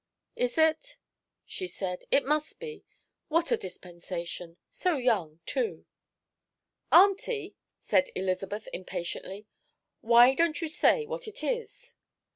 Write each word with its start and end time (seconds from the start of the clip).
"Is 0.35 0.57
it?" 0.57 0.97
she 1.45 1.67
said. 1.67 2.05
"It 2.09 2.25
must 2.25 2.57
be. 2.59 2.83
What 3.27 3.51
a 3.51 3.55
dispensation! 3.55 4.57
So 4.67 4.97
young, 4.97 5.41
too." 5.45 5.85
"Auntie," 6.91 7.55
said 7.79 8.09
Elizabeth, 8.15 8.67
impatiently, 8.73 9.45
"why 9.99 10.33
don't 10.33 10.59
you 10.59 10.69
say 10.69 11.05
what 11.05 11.27
it 11.27 11.43
is?" 11.43 11.93